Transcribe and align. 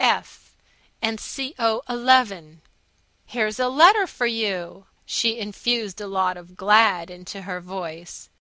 F. 0.03 0.51
and 0.99 1.19
Co. 1.59 1.83
11. 1.87 2.63
"Here's 3.27 3.59
a 3.59 3.67
letter 3.69 4.07
for 4.07 4.25
you!" 4.25 4.87
She 5.05 5.37
infused 5.37 6.01
a 6.01 6.07
lot 6.07 6.37
of 6.37 6.55
Glad 6.57 7.11
into 7.11 7.43
her 7.43 7.61
voice. 7.61 8.27